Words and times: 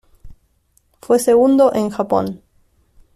Fue 0.99 1.19
segundo 1.19 1.75
en 1.75 1.91
Japón. 1.91 2.41